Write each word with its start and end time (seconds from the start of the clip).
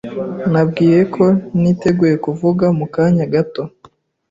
Nabwiwe 0.51 1.01
ko 1.15 1.25
niteguye 1.61 2.15
kuvuga 2.25 2.65
mukanya 2.77 3.25
gato. 3.33 3.63